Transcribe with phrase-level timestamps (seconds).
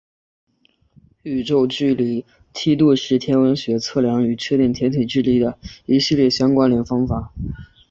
[1.21, 7.31] 宇宙距离梯度是天文学家测量与确定天体距离的一系列相关联方法。